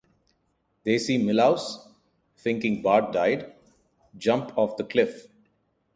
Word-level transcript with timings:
They 0.83 0.97
see 0.97 1.19
Milhouse, 1.23 1.87
thinking 2.37 2.81
Bart 2.81 3.11
died, 3.13 3.53
jump 4.17 4.51
off 4.57 4.75
the 4.75 4.83
cliff. 4.83 5.27